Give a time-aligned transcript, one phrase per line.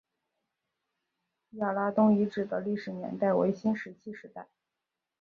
[1.51, 4.47] 亚拉东遗址的历史年代为新石器时代。